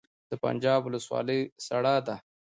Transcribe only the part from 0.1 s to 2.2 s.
د پنجاب ولسوالۍ سړه ده